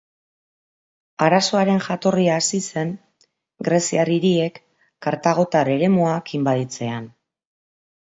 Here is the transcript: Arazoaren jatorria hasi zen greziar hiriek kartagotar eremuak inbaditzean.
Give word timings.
Arazoaren 1.25 1.83
jatorria 1.89 2.39
hasi 2.41 2.63
zen 2.73 2.95
greziar 3.69 4.13
hiriek 4.17 4.61
kartagotar 5.09 5.75
eremuak 5.79 6.37
inbaditzean. 6.43 7.11